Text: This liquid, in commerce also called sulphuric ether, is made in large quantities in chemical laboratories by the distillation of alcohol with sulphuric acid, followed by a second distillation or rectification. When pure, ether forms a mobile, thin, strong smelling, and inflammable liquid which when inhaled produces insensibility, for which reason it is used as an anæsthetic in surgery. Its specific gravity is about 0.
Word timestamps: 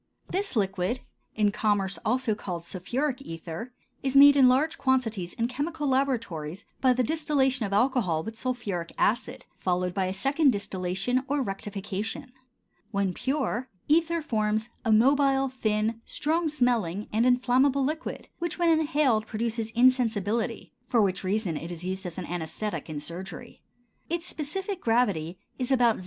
This 0.31 0.55
liquid, 0.55 1.01
in 1.35 1.51
commerce 1.51 1.99
also 2.03 2.33
called 2.33 2.65
sulphuric 2.65 3.21
ether, 3.21 3.71
is 4.01 4.15
made 4.15 4.35
in 4.35 4.49
large 4.49 4.79
quantities 4.79 5.33
in 5.35 5.47
chemical 5.47 5.87
laboratories 5.87 6.65
by 6.81 6.91
the 6.93 7.03
distillation 7.03 7.67
of 7.67 7.71
alcohol 7.71 8.23
with 8.23 8.35
sulphuric 8.35 8.91
acid, 8.97 9.45
followed 9.59 9.93
by 9.93 10.07
a 10.07 10.13
second 10.15 10.53
distillation 10.53 11.23
or 11.27 11.43
rectification. 11.43 12.31
When 12.89 13.13
pure, 13.13 13.69
ether 13.87 14.23
forms 14.23 14.69
a 14.83 14.91
mobile, 14.91 15.49
thin, 15.49 16.01
strong 16.03 16.49
smelling, 16.49 17.07
and 17.13 17.23
inflammable 17.23 17.83
liquid 17.83 18.27
which 18.39 18.57
when 18.57 18.71
inhaled 18.71 19.27
produces 19.27 19.69
insensibility, 19.69 20.73
for 20.87 20.99
which 20.99 21.23
reason 21.23 21.55
it 21.57 21.71
is 21.71 21.83
used 21.83 22.07
as 22.07 22.17
an 22.17 22.25
anæsthetic 22.25 22.89
in 22.89 22.99
surgery. 22.99 23.61
Its 24.09 24.25
specific 24.25 24.81
gravity 24.81 25.37
is 25.59 25.71
about 25.71 25.97
0. 25.97 25.99